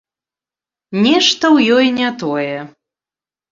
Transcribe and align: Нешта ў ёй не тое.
Нешта 1.03 1.45
ў 1.55 1.77
ёй 1.77 1.87
не 2.01 2.09
тое. 2.25 2.57